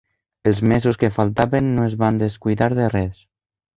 Els 0.51 0.61
mesos 0.69 0.97
que 1.03 1.11
faltaven 1.19 1.69
no 1.75 1.85
es 1.91 1.99
van 2.05 2.21
descuidar 2.25 2.71
de 2.81 2.89
res 2.99 3.21